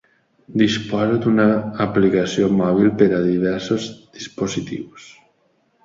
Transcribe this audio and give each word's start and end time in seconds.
Disposa 0.61 1.19
d'una 1.25 1.45
aplicació 1.85 2.49
mòbil 2.63 2.91
per 3.03 3.11
a 3.21 3.23
diversos 3.29 3.89
dispositius. 4.21 5.11